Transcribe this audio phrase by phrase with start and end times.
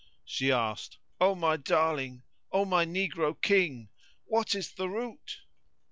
[0.25, 2.23] She asked, "O my darling!
[2.51, 3.89] O my negroling!
[4.25, 5.41] what is the root?"